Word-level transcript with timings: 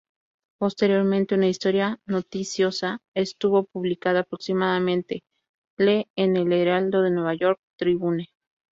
Posteriormente, 0.59 1.35
una 1.35 1.45
historia 1.47 1.99
noticiosa 2.07 3.03
estuvo 3.15 3.65
publicada 3.65 4.21
aproximadamente 4.21 5.21
le 5.77 6.07
en 6.17 6.37
el 6.37 6.51
"Heraldo 6.53 7.03
de 7.03 7.11
Nueva 7.11 7.35
York-Tribune. 7.35 8.29